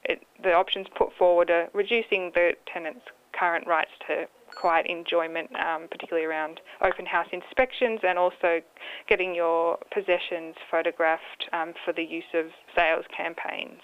it, 0.05 0.23
the 0.43 0.53
options 0.53 0.87
put 0.95 1.15
forward 1.19 1.49
are 1.49 1.69
reducing 1.73 2.31
the 2.35 2.53
tenant's 2.71 3.07
current 3.33 3.67
rights 3.67 3.93
to 4.09 4.27
quiet 4.55 4.85
enjoyment, 4.85 5.49
um, 5.57 5.89
particularly 5.91 6.27
around 6.27 6.61
open 6.83 7.07
house 7.07 7.29
inspections 7.33 8.01
and 8.07 8.19
also 8.19 8.61
getting 9.09 9.35
your 9.35 9.79
possessions 9.95 10.57
photographed 10.71 11.49
um, 11.55 11.73
for 11.87 11.95
the 11.95 12.03
use 12.03 12.35
of 12.35 12.49
sales 12.77 13.07
campaigns. 13.17 13.81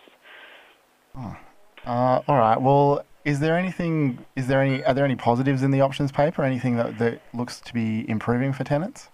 Uh, 1.87 2.21
all 2.29 2.39
right. 2.39 2.61
Well, 2.61 3.05
is 3.25 3.41
there 3.41 3.57
anything? 3.57 4.19
Is 4.37 4.47
there 4.47 4.61
any? 4.63 4.85
Are 4.85 4.95
there 4.95 5.05
any 5.05 5.17
positives 5.17 5.63
in 5.63 5.71
the 5.71 5.81
options 5.81 6.13
paper? 6.13 6.43
Anything 6.43 6.77
that, 6.77 6.99
that 6.99 7.21
looks 7.35 7.61
to 7.61 7.75
be 7.75 8.09
improving 8.09 8.53
for 8.53 8.65
tenants? 8.65 9.09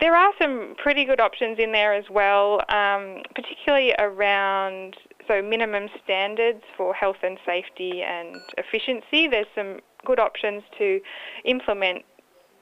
There 0.00 0.16
are 0.16 0.32
some 0.40 0.74
pretty 0.82 1.04
good 1.04 1.20
options 1.20 1.58
in 1.60 1.70
there 1.70 1.94
as 1.94 2.06
well, 2.10 2.60
um, 2.68 3.22
particularly 3.36 3.94
around 4.00 4.96
so 5.28 5.40
minimum 5.40 5.88
standards 6.02 6.62
for 6.76 6.92
health 6.92 7.22
and 7.22 7.38
safety 7.46 8.02
and 8.02 8.36
efficiency. 8.58 9.28
There's 9.28 9.46
some 9.54 9.78
good 10.04 10.18
options 10.18 10.64
to 10.78 11.00
implement 11.44 12.04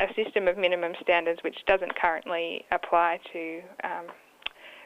a 0.00 0.12
system 0.14 0.48
of 0.48 0.58
minimum 0.58 0.92
standards 1.00 1.40
which 1.42 1.64
doesn't 1.66 1.94
currently 1.96 2.64
apply 2.70 3.20
to 3.32 3.62
um, 3.84 4.06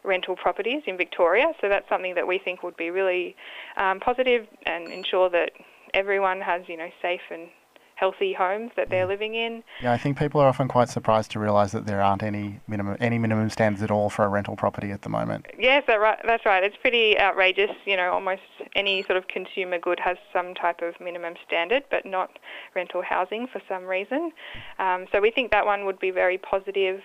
rental 0.05 0.37
properties 0.37 0.83
in 0.87 0.97
Victoria. 0.97 1.53
So 1.61 1.69
that's 1.69 1.89
something 1.89 2.15
that 2.15 2.27
we 2.27 2.39
think 2.39 2.63
would 2.63 2.77
be 2.77 2.91
really 2.91 3.37
um, 3.77 4.01
positive 4.01 4.47
and 4.67 4.89
ensure 4.89 5.31
that 5.31 5.51
everyone 5.93 6.41
has 6.41 6.63
you 6.69 6.77
know 6.77 6.91
safe 7.01 7.21
and 7.31 7.49
healthy 7.97 8.33
homes 8.33 8.73
that 8.77 8.91
they're 8.91 9.07
living 9.07 9.35
in. 9.35 9.63
Yeah, 9.81 9.93
I 9.93 9.99
think 9.99 10.19
people 10.19 10.41
are 10.41 10.49
often 10.49 10.67
quite 10.69 10.89
surprised 10.89 11.31
to 11.33 11.39
realise 11.39 11.73
that 11.73 11.87
there 11.87 12.03
aren't 12.03 12.23
any 12.23 12.61
minimum 12.67 12.97
any 13.01 13.19
minimum 13.19 13.51
standards 13.51 13.83
at 13.83 13.91
all 13.91 14.11
for 14.11 14.25
a 14.25 14.29
rental 14.29 14.57
property 14.57 14.91
at 14.91 15.03
the 15.03 15.09
moment. 15.09 15.47
Yes, 15.59 15.85
that 15.87 16.01
right, 16.01 16.19
that's 16.27 16.45
right. 16.45 16.63
It's 16.65 16.77
pretty 16.77 17.19
outrageous. 17.19 17.71
You 17.85 17.97
know, 17.97 18.13
almost 18.13 18.43
any 18.75 19.03
sort 19.05 19.17
of 19.17 19.29
consumer 19.29 19.79
good 19.79 20.01
has 20.01 20.17
some 20.33 20.55
type 20.55 20.81
of 20.83 20.95
minimum 21.01 21.35
standard, 21.47 21.85
but 21.91 22.05
not 22.05 22.31
rental 22.75 23.03
housing 23.03 23.47
for 23.47 23.63
some 23.69 23.85
reason. 23.85 24.33
Um, 24.79 25.07
so 25.13 25.21
we 25.21 25.31
think 25.31 25.51
that 25.53 25.65
one 25.65 25.85
would 25.85 25.99
be 25.99 26.11
very 26.11 26.39
positive. 26.39 27.01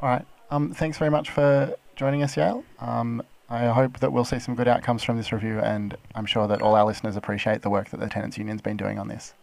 All 0.00 0.08
right. 0.08 0.24
Um, 0.50 0.72
thanks 0.72 0.98
very 0.98 1.10
much 1.10 1.30
for 1.30 1.74
joining 1.96 2.22
us, 2.22 2.36
Yael. 2.36 2.62
Um, 2.78 3.22
I 3.50 3.66
hope 3.66 3.98
that 3.98 4.12
we'll 4.12 4.24
see 4.24 4.38
some 4.38 4.54
good 4.54 4.68
outcomes 4.68 5.02
from 5.02 5.16
this 5.16 5.32
review, 5.32 5.58
and 5.58 5.96
I'm 6.14 6.26
sure 6.26 6.46
that 6.46 6.62
all 6.62 6.74
our 6.74 6.86
listeners 6.86 7.16
appreciate 7.16 7.62
the 7.62 7.70
work 7.70 7.90
that 7.90 8.00
the 8.00 8.08
Tenants 8.08 8.38
Union's 8.38 8.62
been 8.62 8.76
doing 8.76 8.98
on 8.98 9.08
this. 9.08 9.34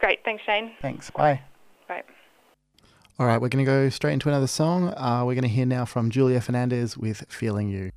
Great. 0.00 0.18
Thanks, 0.24 0.42
Shane. 0.44 0.72
Thanks. 0.82 1.10
Bye. 1.10 1.40
Bye. 1.86 2.02
All 3.18 3.26
right, 3.26 3.40
we're 3.40 3.48
going 3.48 3.64
to 3.64 3.70
go 3.70 3.88
straight 3.88 4.12
into 4.12 4.28
another 4.28 4.46
song. 4.46 4.92
Uh, 4.96 5.22
we're 5.24 5.34
going 5.34 5.42
to 5.42 5.48
hear 5.48 5.66
now 5.66 5.84
from 5.84 6.10
Julia 6.10 6.40
Fernandez 6.40 6.96
with 6.96 7.24
Feeling 7.28 7.68
You. 7.68 7.90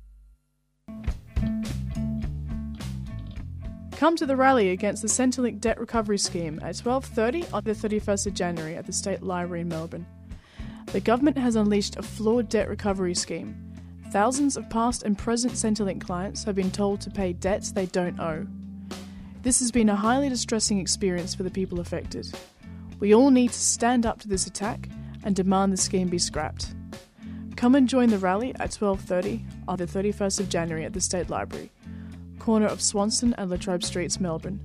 Come 4.02 4.16
to 4.16 4.26
the 4.26 4.34
rally 4.34 4.70
against 4.70 5.00
the 5.00 5.06
Centrelink 5.06 5.60
debt 5.60 5.78
recovery 5.78 6.18
scheme 6.18 6.58
at 6.60 6.74
12:30 6.74 7.46
on 7.52 7.62
the 7.62 7.70
31st 7.72 8.26
of 8.26 8.34
January 8.34 8.74
at 8.74 8.84
the 8.84 8.92
State 8.92 9.22
Library 9.22 9.60
in 9.60 9.68
Melbourne. 9.68 10.06
The 10.86 10.98
government 10.98 11.38
has 11.38 11.54
unleashed 11.54 11.94
a 11.94 12.02
flawed 12.02 12.48
debt 12.48 12.68
recovery 12.68 13.14
scheme. 13.14 13.54
Thousands 14.10 14.56
of 14.56 14.68
past 14.68 15.04
and 15.04 15.16
present 15.16 15.52
Centrelink 15.52 16.00
clients 16.00 16.42
have 16.42 16.56
been 16.56 16.72
told 16.72 17.00
to 17.02 17.12
pay 17.12 17.32
debts 17.32 17.70
they 17.70 17.86
don't 17.86 18.18
owe. 18.18 18.44
This 19.42 19.60
has 19.60 19.70
been 19.70 19.88
a 19.88 19.94
highly 19.94 20.28
distressing 20.28 20.80
experience 20.80 21.36
for 21.36 21.44
the 21.44 21.50
people 21.52 21.78
affected. 21.78 22.26
We 22.98 23.14
all 23.14 23.30
need 23.30 23.52
to 23.52 23.60
stand 23.60 24.04
up 24.04 24.18
to 24.22 24.28
this 24.28 24.48
attack 24.48 24.88
and 25.22 25.36
demand 25.36 25.72
the 25.72 25.76
scheme 25.76 26.08
be 26.08 26.18
scrapped. 26.18 26.74
Come 27.54 27.76
and 27.76 27.88
join 27.88 28.08
the 28.08 28.18
rally 28.18 28.52
at 28.56 28.72
12:30 28.72 29.44
on 29.68 29.78
the 29.78 29.86
31st 29.86 30.40
of 30.40 30.48
January 30.48 30.84
at 30.84 30.92
the 30.92 31.00
State 31.00 31.30
Library, 31.30 31.70
corner 32.42 32.66
of 32.66 32.82
Swanston 32.82 33.34
and 33.38 33.48
La 33.50 33.56
Trobe 33.56 33.84
Streets, 33.84 34.18
Melbourne. 34.18 34.60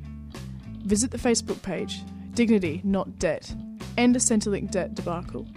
Visit 0.86 1.12
the 1.12 1.18
Facebook 1.18 1.62
page 1.62 2.02
Dignity, 2.34 2.82
Not 2.84 3.20
Debt. 3.20 3.54
End 3.98 4.16
a 4.16 4.20
Centrelink 4.20 4.72
debt 4.72 4.96
debacle. 4.96 5.48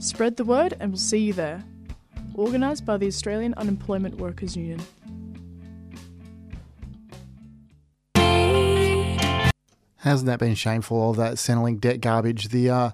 Spread 0.00 0.36
the 0.36 0.44
word 0.44 0.74
and 0.80 0.90
we'll 0.90 0.98
see 0.98 1.18
you 1.18 1.32
there. 1.32 1.62
Organised 2.36 2.84
by 2.84 2.96
the 2.96 3.06
Australian 3.06 3.54
Unemployment 3.54 4.16
Workers 4.16 4.56
Union. 4.56 4.80
Hasn't 9.98 10.26
that 10.26 10.40
been 10.40 10.54
shameful? 10.56 11.00
All 11.00 11.12
that 11.14 11.34
Centrelink 11.34 11.80
debt 11.80 12.00
garbage. 12.00 12.48
The 12.48 12.70
uh, 12.70 12.90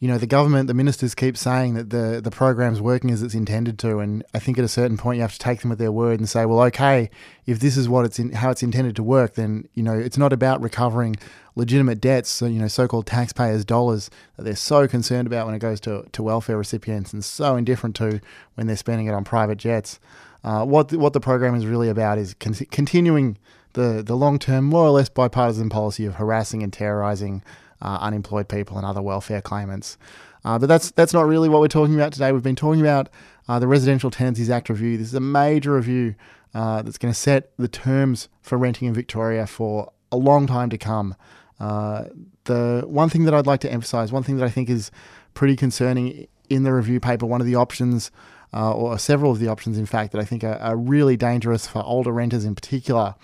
you 0.00 0.06
know, 0.06 0.16
the 0.16 0.26
government, 0.26 0.68
the 0.68 0.74
ministers 0.74 1.14
keep 1.14 1.36
saying 1.36 1.74
that 1.74 1.90
the 1.90 2.20
the 2.22 2.30
program's 2.30 2.80
working 2.80 3.10
as 3.10 3.22
it's 3.22 3.34
intended 3.34 3.78
to, 3.80 3.98
and 3.98 4.22
I 4.32 4.38
think 4.38 4.56
at 4.56 4.64
a 4.64 4.68
certain 4.68 4.96
point 4.96 5.16
you 5.16 5.22
have 5.22 5.32
to 5.32 5.38
take 5.38 5.60
them 5.62 5.72
at 5.72 5.78
their 5.78 5.90
word 5.90 6.20
and 6.20 6.28
say, 6.28 6.46
well, 6.46 6.60
okay, 6.66 7.10
if 7.46 7.58
this 7.58 7.76
is 7.76 7.88
what 7.88 8.04
it's 8.04 8.18
in, 8.18 8.30
how 8.30 8.50
it's 8.50 8.62
intended 8.62 8.94
to 8.96 9.02
work, 9.02 9.34
then 9.34 9.68
you 9.74 9.82
know 9.82 9.98
it's 9.98 10.16
not 10.16 10.32
about 10.32 10.60
recovering 10.60 11.16
legitimate 11.56 12.00
debts, 12.00 12.30
so, 12.30 12.46
you 12.46 12.60
know, 12.60 12.68
so-called 12.68 13.04
taxpayers' 13.04 13.64
dollars 13.64 14.10
that 14.36 14.44
they're 14.44 14.54
so 14.54 14.86
concerned 14.86 15.26
about 15.26 15.46
when 15.46 15.56
it 15.56 15.58
goes 15.58 15.80
to 15.80 16.04
to 16.12 16.22
welfare 16.22 16.56
recipients, 16.56 17.12
and 17.12 17.24
so 17.24 17.56
indifferent 17.56 17.96
to 17.96 18.20
when 18.54 18.68
they're 18.68 18.76
spending 18.76 19.08
it 19.08 19.12
on 19.12 19.24
private 19.24 19.58
jets. 19.58 19.98
Uh, 20.44 20.64
what 20.64 20.90
the, 20.90 20.98
what 20.98 21.12
the 21.12 21.20
program 21.20 21.56
is 21.56 21.66
really 21.66 21.88
about 21.88 22.18
is 22.18 22.34
con- 22.34 22.54
continuing 22.70 23.36
the 23.72 24.00
the 24.04 24.16
long 24.16 24.38
term, 24.38 24.64
more 24.64 24.86
or 24.86 24.90
less 24.90 25.08
bipartisan 25.08 25.68
policy 25.68 26.06
of 26.06 26.14
harassing 26.14 26.62
and 26.62 26.72
terrorizing 26.72 27.42
uh, 27.80 27.98
unemployed 28.00 28.48
people 28.48 28.76
and 28.76 28.86
other 28.86 29.02
welfare 29.02 29.40
claimants. 29.40 29.98
Uh, 30.44 30.58
but 30.58 30.66
that's 30.66 30.90
that's 30.92 31.12
not 31.12 31.26
really 31.26 31.48
what 31.48 31.60
we're 31.60 31.68
talking 31.68 31.94
about 31.94 32.12
today. 32.12 32.32
We've 32.32 32.42
been 32.42 32.56
talking 32.56 32.80
about 32.80 33.08
uh, 33.48 33.58
the 33.58 33.66
Residential 33.66 34.10
Tenancies 34.10 34.50
Act 34.50 34.68
review. 34.68 34.96
This 34.96 35.08
is 35.08 35.14
a 35.14 35.20
major 35.20 35.74
review 35.74 36.14
uh, 36.54 36.82
that's 36.82 36.98
going 36.98 37.12
to 37.12 37.18
set 37.18 37.50
the 37.58 37.68
terms 37.68 38.28
for 38.42 38.56
renting 38.56 38.88
in 38.88 38.94
Victoria 38.94 39.46
for 39.46 39.92
a 40.10 40.16
long 40.16 40.46
time 40.46 40.70
to 40.70 40.78
come. 40.78 41.14
Uh, 41.60 42.04
the 42.44 42.84
one 42.86 43.08
thing 43.08 43.24
that 43.24 43.34
I'd 43.34 43.46
like 43.46 43.60
to 43.60 43.72
emphasise, 43.72 44.12
one 44.12 44.22
thing 44.22 44.36
that 44.36 44.44
I 44.44 44.50
think 44.50 44.70
is 44.70 44.90
pretty 45.34 45.56
concerning 45.56 46.28
in 46.48 46.62
the 46.62 46.72
review 46.72 47.00
paper, 47.00 47.26
one 47.26 47.40
of 47.40 47.46
the 47.46 47.56
options, 47.56 48.10
uh, 48.54 48.72
or 48.72 48.98
several 48.98 49.30
of 49.30 49.38
the 49.38 49.48
options, 49.48 49.76
in 49.76 49.86
fact, 49.86 50.12
that 50.12 50.20
I 50.20 50.24
think 50.24 50.42
are, 50.44 50.56
are 50.56 50.76
really 50.76 51.16
dangerous 51.16 51.66
for 51.66 51.82
older 51.82 52.12
renters 52.12 52.44
in 52.44 52.54
particular, 52.54 53.14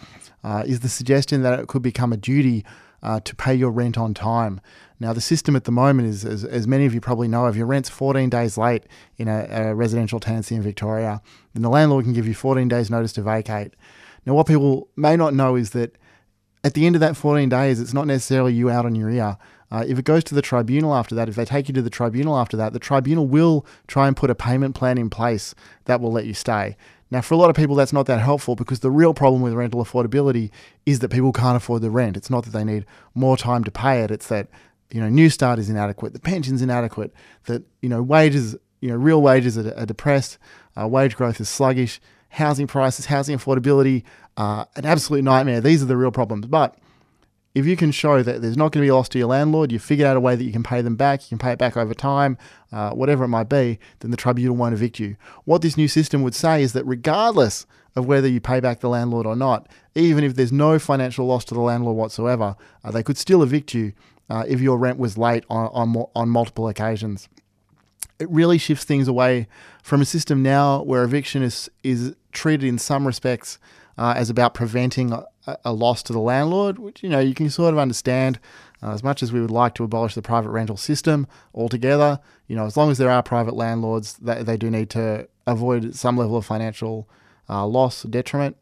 uh, 0.42 0.64
is 0.66 0.80
the 0.80 0.88
suggestion 0.88 1.42
that 1.42 1.58
it 1.58 1.68
could 1.68 1.82
become 1.82 2.12
a 2.12 2.16
duty 2.16 2.64
uh, 3.04 3.20
to 3.20 3.37
pay 3.37 3.54
your 3.54 3.70
rent 3.70 3.96
on 3.96 4.14
time. 4.14 4.61
Now, 4.99 5.12
the 5.12 5.20
system 5.20 5.54
at 5.54 5.64
the 5.64 5.73
moment 5.73 6.08
is, 6.08 6.25
as, 6.25 6.44
as 6.44 6.66
many 6.66 6.87
of 6.87 6.94
you 6.94 7.00
probably 7.00 7.28
know, 7.28 7.46
if 7.46 7.56
your 7.56 7.66
rent's 7.66 7.88
14 7.88 8.30
days 8.30 8.56
late 8.56 8.84
in 9.18 9.28
a, 9.28 9.46
a 9.50 9.75
residential 9.75 10.18
tenancy 10.18 10.54
in 10.54 10.62
Victoria, 10.62 11.20
then 11.52 11.62
the 11.62 11.68
landlord 11.68 12.04
can 12.04 12.14
give 12.14 12.26
you 12.26 12.34
14 12.34 12.66
days' 12.68 12.90
notice 12.90 13.12
to 13.12 13.23
vacate. 13.23 13.75
Now, 14.25 14.34
what 14.34 14.47
people 14.47 14.88
may 14.97 15.17
not 15.17 15.34
know 15.34 15.56
is 15.56 15.71
that 15.71 15.97
at 16.64 16.73
the 16.75 16.86
end 16.86 16.97
of 16.97 17.00
that 17.00 17.17
14 17.17 17.49
days, 17.49 17.78
it's 17.78 17.93
not 17.93 18.06
necessarily 18.06 18.54
you 18.54 18.71
out 18.71 18.86
on 18.86 18.95
your 18.95 19.10
ear. 19.10 19.36
Uh, 19.71 19.84
if 19.86 19.99
it 19.99 20.04
goes 20.04 20.25
to 20.25 20.34
the 20.34 20.43
tribunal 20.43 20.95
after 20.95 21.14
that, 21.14 21.28
if 21.28 21.34
they 21.34 21.45
take 21.45 21.69
you 21.69 21.75
to 21.75 21.82
the 21.82 21.90
tribunal 21.90 22.38
after 22.38 22.56
that, 22.56 22.73
the 22.73 22.78
tribunal 22.78 23.26
will 23.26 23.67
try 23.86 24.06
and 24.06 24.17
put 24.17 24.30
a 24.30 24.34
payment 24.34 24.75
plan 24.75 24.97
in 24.97 25.10
place 25.10 25.54
that 25.84 26.00
will 26.00 26.12
let 26.12 26.25
you 26.25 26.34
stay. 26.34 26.76
Now, 27.15 27.21
for 27.21 27.35
a 27.35 27.37
lot 27.37 27.49
of 27.49 27.55
people, 27.55 27.77
that's 27.77 27.93
not 27.93 28.07
that 28.07 28.19
helpful 28.19 28.57
because 28.57 28.81
the 28.81 28.91
real 28.91 29.15
problem 29.15 29.41
with 29.41 29.53
rental 29.53 29.85
affordability 29.85 30.50
is 30.85 30.99
that 30.99 31.11
people 31.11 31.31
can't 31.31 31.57
afford 31.57 31.81
the 31.81 31.89
rent. 31.89 32.17
It's 32.17 32.29
not 32.29 32.45
that 32.45 32.50
they 32.50 32.65
need 32.65 32.87
more 33.15 33.37
time 33.37 33.63
to 33.63 33.71
pay 33.71 34.03
it, 34.03 34.11
it's 34.11 34.27
that 34.27 34.49
you 34.91 35.00
know 35.00 35.07
Newstart 35.07 35.59
is 35.59 35.71
inadequate, 35.71 36.13
the 36.13 36.19
pension's 36.19 36.61
inadequate, 36.61 37.15
that 37.45 37.63
you 37.83 37.89
know 37.89 38.03
wages, 38.03 38.57
you 38.81 38.89
know 38.89 38.97
real 38.97 39.23
wages 39.23 39.57
are, 39.57 39.73
are 39.79 39.87
depressed, 39.87 40.39
uh, 40.77 40.89
wage 40.89 41.15
growth 41.15 41.41
is 41.41 41.49
sluggish, 41.49 42.00
housing 42.31 42.67
prices, 42.67 43.07
housing 43.07 43.39
affordability, 43.39 44.03
uh, 44.37 44.65
an 44.75 44.85
absolute 44.85 45.23
nightmare. 45.23 45.61
These 45.61 45.85
are 45.85 45.87
the 45.87 45.97
real 45.97 46.11
problems. 46.11 46.47
But 46.47 46.77
if 47.54 47.67
you 47.67 47.76
can 47.76 47.93
show 47.93 48.23
that 48.23 48.43
there's 48.43 48.56
not 48.56 48.73
going 48.73 48.82
to 48.82 48.86
be 48.86 48.88
a 48.88 48.95
loss 48.95 49.08
to 49.10 49.19
your 49.19 49.28
landlord, 49.28 49.71
you 49.71 49.78
figured 49.78 50.06
out 50.06 50.17
a 50.17 50.21
way 50.21 50.34
that 50.34 50.43
you 50.43 50.52
can 50.52 50.64
pay 50.64 50.82
them 50.82 50.97
back, 50.97 51.23
you 51.23 51.28
can 51.28 51.38
pay 51.38 51.52
it 51.52 51.58
back 51.58 51.76
over 51.76 51.95
time, 51.95 52.36
uh, 52.73 52.90
whatever 52.90 53.25
it 53.25 53.28
might 53.28 53.49
be, 53.49 53.78
then 54.00 54.10
the 54.10 54.17
tribunal 54.17 54.56
won't 54.56 54.75
evict 54.75 54.99
you. 54.99 55.17
What 55.45 55.62
this 55.62 55.76
new 55.76 55.86
system 55.86 56.23
would 56.23 56.34
say 56.34 56.62
is 56.62 56.73
that 56.73 56.84
regardless 56.84 57.67
of 57.95 58.06
whether 58.06 58.26
you 58.26 58.40
pay 58.40 58.58
back 58.58 58.80
the 58.80 58.88
landlord 58.88 59.25
or 59.25 59.36
not, 59.36 59.69
even 59.95 60.25
if 60.25 60.34
there's 60.34 60.50
no 60.50 60.80
financial 60.80 61.26
loss 61.26 61.45
to 61.47 61.54
the 61.54 61.60
landlord 61.60 61.97
whatsoever, 61.97 62.56
uh, 62.82 62.90
they 62.90 63.04
could 63.04 63.17
still 63.17 63.43
evict 63.43 63.73
you 63.73 63.93
uh, 64.28 64.45
if 64.49 64.60
your 64.60 64.76
rent 64.76 64.99
was 64.99 65.17
late 65.17 65.45
on, 65.49 65.69
on, 65.73 66.06
on 66.17 66.28
multiple 66.28 66.67
occasions. 66.67 67.28
It 68.19 68.28
really 68.30 68.58
shifts 68.58 68.84
things 68.84 69.06
away 69.06 69.47
from 69.82 70.00
a 70.00 70.04
system 70.04 70.43
now 70.43 70.82
where 70.82 71.04
eviction 71.04 71.43
is, 71.45 71.71
is 71.84 72.17
treated 72.32 72.67
in 72.67 72.78
some 72.78 73.06
respects 73.06 73.58
uh, 73.97 74.15
as 74.17 74.30
about 74.30 74.54
preventing 74.54 75.13
a, 75.13 75.26
a, 75.65 75.73
loss 75.73 76.02
to 76.04 76.13
the 76.13 76.21
landlord, 76.21 76.78
which 76.78 77.02
you 77.02 77.09
know 77.09 77.21
you 77.21 77.35
can 77.35 77.50
sort 77.50 77.73
of 77.73 77.78
understand. 77.78 78.39
Uh, 78.83 78.93
as 78.93 79.02
much 79.02 79.23
as 79.23 79.33
we 79.33 79.41
would 79.41 79.50
like 79.50 79.75
to 79.75 79.85
abolish 79.85 80.15
the 80.15 80.21
private 80.21 80.50
rental 80.50 80.76
system 80.76 81.26
altogether, 81.54 82.21
you 82.49 82.54
know, 82.54 82.67
as 82.67 82.76
long 82.76 82.91
as 82.91 82.99
there 82.99 83.11
are 83.11 83.23
private 83.23 83.54
landlords, 83.54 84.15
they, 84.15 84.43
they 84.43 84.59
do 84.59 84.71
need 84.71 84.91
to 84.91 85.26
avoid 85.47 85.95
some 85.95 86.19
level 86.19 86.37
of 86.37 86.45
financial 86.45 87.09
uh, 87.49 87.65
loss, 87.67 88.02
detriment. 88.02 88.57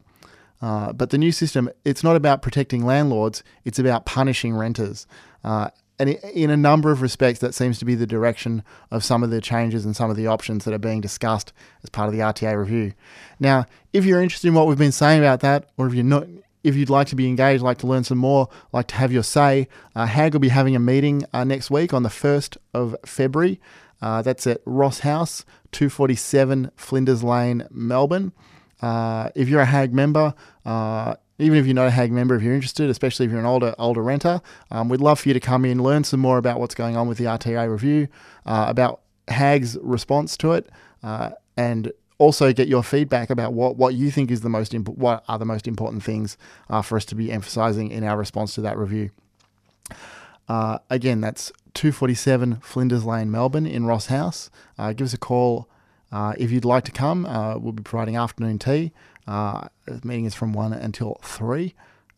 Uh, 0.61 0.93
but 0.93 1.09
the 1.09 1.17
new 1.17 1.31
system, 1.31 1.69
it's 1.83 2.05
not 2.05 2.15
about 2.15 2.41
protecting 2.41 2.85
landlords; 2.85 3.43
it's 3.65 3.79
about 3.79 4.05
punishing 4.05 4.55
renters. 4.55 5.05
Uh, 5.43 5.69
and 6.03 6.19
in 6.33 6.49
a 6.49 6.57
number 6.57 6.91
of 6.91 7.01
respects, 7.01 7.39
that 7.39 7.55
seems 7.55 7.79
to 7.79 7.85
be 7.85 7.95
the 7.95 8.05
direction 8.05 8.61
of 8.91 9.05
some 9.05 9.23
of 9.23 9.29
the 9.29 9.39
changes 9.39 9.85
and 9.85 9.95
some 9.95 10.09
of 10.09 10.17
the 10.17 10.27
options 10.27 10.65
that 10.65 10.73
are 10.73 10.79
being 10.79 10.99
discussed 10.99 11.53
as 11.81 11.89
part 11.89 12.09
of 12.09 12.13
the 12.13 12.19
RTA 12.19 12.57
review. 12.57 12.93
Now, 13.39 13.65
if 13.93 14.03
you're 14.03 14.21
interested 14.21 14.49
in 14.49 14.53
what 14.53 14.67
we've 14.67 14.77
been 14.77 14.91
saying 14.91 15.19
about 15.19 15.39
that, 15.39 15.69
or 15.77 15.87
if 15.87 15.93
you're 15.93 16.03
not, 16.03 16.27
if 16.61 16.75
you'd 16.75 16.89
like 16.89 17.07
to 17.07 17.15
be 17.15 17.29
engaged, 17.29 17.63
like 17.63 17.77
to 17.77 17.87
learn 17.87 18.03
some 18.03 18.17
more, 18.17 18.49
like 18.73 18.87
to 18.87 18.95
have 18.95 19.13
your 19.13 19.23
say, 19.23 19.69
uh, 19.95 20.05
HAG 20.05 20.33
will 20.33 20.41
be 20.41 20.49
having 20.49 20.75
a 20.75 20.79
meeting 20.79 21.23
uh, 21.31 21.45
next 21.45 21.71
week 21.71 21.93
on 21.93 22.03
the 22.03 22.09
1st 22.09 22.57
of 22.73 22.97
February. 23.05 23.61
Uh, 24.01 24.21
that's 24.21 24.45
at 24.45 24.59
Ross 24.65 24.99
House, 24.99 25.45
247 25.71 26.69
Flinders 26.75 27.23
Lane, 27.23 27.65
Melbourne. 27.71 28.33
Uh, 28.81 29.29
if 29.35 29.47
you're 29.47 29.61
a 29.61 29.65
HAG 29.65 29.93
member, 29.93 30.33
uh, 30.65 31.15
even 31.39 31.57
if 31.57 31.65
you're 31.65 31.75
not 31.75 31.87
a 31.87 31.91
HAG 31.91 32.11
member, 32.11 32.35
if 32.35 32.43
you're 32.43 32.53
interested, 32.53 32.89
especially 32.89 33.25
if 33.25 33.31
you're 33.31 33.39
an 33.39 33.45
older 33.45 33.73
older 33.77 34.03
renter, 34.03 34.41
um, 34.71 34.89
we'd 34.89 35.01
love 35.01 35.19
for 35.19 35.29
you 35.29 35.33
to 35.33 35.39
come 35.39 35.65
in, 35.65 35.81
learn 35.81 36.03
some 36.03 36.19
more 36.19 36.37
about 36.37 36.59
what's 36.59 36.75
going 36.75 36.95
on 36.95 37.07
with 37.07 37.17
the 37.17 37.25
RTA 37.25 37.69
review, 37.69 38.07
uh, 38.45 38.65
about 38.67 39.01
HAG's 39.27 39.77
response 39.81 40.37
to 40.37 40.53
it, 40.53 40.69
uh, 41.01 41.31
and 41.57 41.91
also 42.17 42.53
get 42.53 42.67
your 42.67 42.83
feedback 42.83 43.29
about 43.29 43.53
what, 43.53 43.75
what 43.75 43.95
you 43.95 44.11
think 44.11 44.31
is 44.31 44.41
the 44.41 44.49
most 44.49 44.73
imp- 44.73 44.89
what 44.89 45.23
are 45.27 45.39
the 45.39 45.45
most 45.45 45.67
important 45.67 46.03
things 46.03 46.37
uh, 46.69 46.81
for 46.81 46.95
us 46.95 47.05
to 47.05 47.15
be 47.15 47.31
emphasising 47.31 47.89
in 47.89 48.03
our 48.03 48.17
response 48.17 48.53
to 48.55 48.61
that 48.61 48.77
review. 48.77 49.09
Uh, 50.47 50.77
again, 50.89 51.21
that's 51.21 51.51
247 51.73 52.57
Flinders 52.57 53.05
Lane, 53.05 53.31
Melbourne, 53.31 53.65
in 53.65 53.85
Ross 53.85 54.07
House. 54.07 54.49
Uh, 54.77 54.93
give 54.93 55.05
us 55.05 55.13
a 55.13 55.17
call 55.17 55.67
uh, 56.13 56.33
if 56.37 56.51
you'd 56.51 56.63
like 56.63 56.85
to 56.85 56.91
come. 56.91 57.23
we'll 57.61 57.73
be 57.73 57.83
providing 57.83 58.15
afternoon 58.15 58.59
tea. 58.59 58.93
Uh, 59.27 59.67
the 59.85 60.01
meeting 60.03 60.25
is 60.25 60.35
from 60.35 60.53
one 60.53 60.73
until 60.73 61.19
three. 61.23 61.75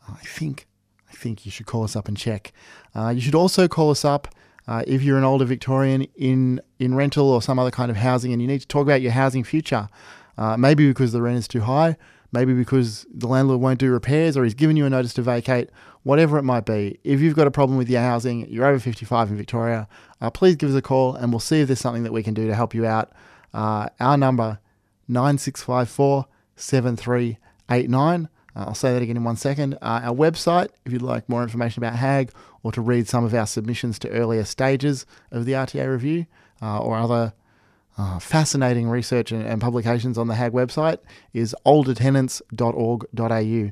Uh, 0.08 0.14
I 0.14 0.26
think 0.26 0.68
I 1.10 1.14
think 1.14 1.46
you 1.46 1.52
should 1.52 1.66
call 1.66 1.84
us 1.84 1.96
up 1.96 2.08
and 2.08 2.18
check. 2.18 2.52
Uh, 2.94 3.10
you 3.10 3.22
should 3.22 3.36
also 3.36 3.68
call 3.68 3.92
us 3.92 4.04
up 4.04 4.28
uh, 4.68 4.84
if 4.88 5.04
you're 5.04 5.18
an 5.18 5.24
older 5.24 5.46
Victorian 5.46 6.08
in 6.16 6.62
in 6.80 6.96
rental 6.96 7.30
or 7.30 7.42
some 7.42 7.60
other 7.60 7.72
kind 7.72 7.92
of 7.92 7.98
housing, 7.98 8.34
and 8.34 8.42
you 8.42 8.48
need 8.48 8.62
to 8.62 8.68
talk 8.68 8.84
about 8.84 9.02
your 9.02 9.12
housing 9.12 9.44
future. 9.44 9.90
Uh, 10.38 10.58
maybe 10.58 10.88
because 10.88 11.14
the 11.14 11.22
rent 11.22 11.38
is 11.38 11.48
too 11.48 11.62
high, 11.62 11.96
maybe 12.34 12.54
because 12.54 13.06
the 13.10 13.28
landlord 13.28 13.62
won't 13.62 13.80
do 13.80 13.90
repairs, 13.90 14.36
or 14.36 14.44
he's 14.44 14.54
given 14.54 14.76
you 14.76 14.86
a 14.86 14.90
notice 14.90 15.14
to 15.14 15.22
vacate. 15.22 15.70
Whatever 16.04 16.38
it 16.38 16.44
might 16.44 16.66
be, 16.66 17.00
if 17.04 17.20
you've 17.20 17.36
got 17.36 17.48
a 17.48 17.52
problem 17.52 17.80
with 17.80 17.90
your 17.90 18.02
housing, 18.02 18.48
you're 18.48 18.66
over 18.66 18.78
55 18.78 19.32
in 19.32 19.38
Victoria, 19.38 19.88
uh, 20.22 20.30
please 20.30 20.56
give 20.56 20.70
us 20.70 20.76
a 20.76 20.82
call, 20.82 21.16
and 21.16 21.32
we'll 21.32 21.40
see 21.40 21.62
if 21.62 21.68
there's 21.68 21.80
something 21.80 22.04
that 22.04 22.14
we 22.14 22.22
can 22.22 22.36
do 22.36 22.46
to 22.46 22.54
help 22.54 22.76
you 22.76 22.86
out. 22.86 23.12
Our 23.56 24.18
number 24.18 24.60
9654 25.08 26.26
7389. 26.56 28.30
Uh, 28.56 28.66
I'll 28.68 28.74
say 28.74 28.94
that 28.94 29.02
again 29.02 29.18
in 29.18 29.24
one 29.24 29.36
second. 29.36 29.74
Uh, 29.76 30.02
our 30.04 30.16
website, 30.16 30.70
if 30.86 30.94
you'd 30.94 31.02
like 31.02 31.28
more 31.28 31.44
information 31.44 31.84
about 31.84 31.98
HAG 31.98 32.32
or 32.64 32.72
to 32.72 32.82
read 32.82 33.08
some 33.08 33.26
of 33.26 33.34
our 33.34 33.46
submissions 33.46 34.00
to 34.00 34.10
earlier 34.10 34.46
stages 34.46 35.06
of 35.32 35.46
the 35.46 35.52
RTA 35.54 35.90
review 35.90 36.26
uh, 36.62 36.80
or 36.80 36.96
other 36.96 37.34
uh, 37.98 38.20
fascinating 38.20 38.90
research 38.90 39.32
and, 39.32 39.46
and, 39.46 39.62
publications 39.62 40.18
on 40.18 40.28
the 40.28 40.36
HAG 40.36 40.52
website, 40.52 40.98
is 41.34 41.56
oldertenants.org.au. 41.66 43.72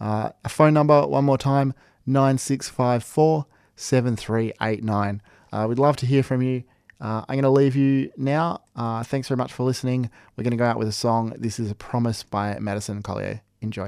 Uh, 0.00 0.30
a 0.44 0.48
phone 0.48 0.74
number, 0.74 1.04
one 1.06 1.24
more 1.24 1.38
time, 1.38 1.74
9654 2.06 3.46
7389. 3.74 5.22
Uh, 5.52 5.66
we'd 5.68 5.78
love 5.78 5.96
to 5.96 6.06
hear 6.06 6.22
from 6.22 6.42
you. 6.42 6.62
Uh, 7.00 7.24
I'm 7.28 7.36
going 7.36 7.42
to 7.42 7.50
leave 7.50 7.76
you 7.76 8.10
now. 8.16 8.62
Uh, 8.74 9.04
thanks 9.04 9.28
very 9.28 9.38
much 9.38 9.52
for 9.52 9.62
listening. 9.62 10.10
We're 10.36 10.44
going 10.44 10.50
to 10.52 10.56
go 10.56 10.64
out 10.64 10.78
with 10.78 10.88
a 10.88 10.92
song. 10.92 11.32
This 11.38 11.60
is 11.60 11.70
a 11.70 11.74
promise 11.74 12.24
by 12.24 12.58
Madison 12.58 13.02
Collier. 13.02 13.42
Enjoy. 13.60 13.86